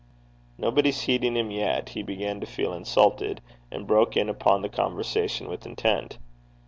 [0.57, 5.47] Nobody heeding him yet, he began to feel insulted, and broke in upon the conversation
[5.47, 6.17] with intent.